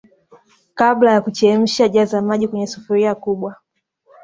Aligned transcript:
Kabla 0.75 1.11
ya 1.11 1.21
kuchemsha 1.21 1.87
jaza 1.89 2.21
maji 2.21 2.47
kwenye 2.47 2.67
sufuria 2.67 3.15
kubwa 3.15 3.55